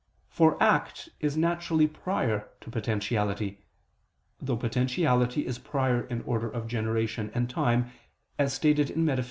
[0.29, 3.59] For act is naturally prior to potentiality,
[4.39, 7.91] though potentiality is prior in order of generation and time,
[8.39, 9.19] as stated in _Metaph.